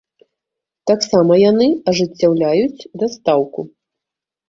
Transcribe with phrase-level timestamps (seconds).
[0.91, 3.61] Таксама яны ажыццяўляюць дастаўку.